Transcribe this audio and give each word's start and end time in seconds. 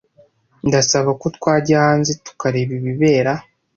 Ndasaba 0.67 1.11
ko 1.21 1.25
twajya 1.35 1.75
hanze 1.85 2.11
tukareba 2.25 2.71
ibibera. 2.79 3.33